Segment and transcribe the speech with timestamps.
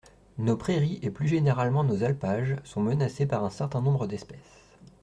[0.39, 4.63] Nos prairies et plus généralement nos alpages sont menacés par un certain nombre d’espèces.